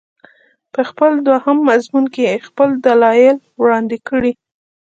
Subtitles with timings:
[0.73, 4.31] په خپل دوهم مضمون کې یې خپل دلایل وړاندې کړي.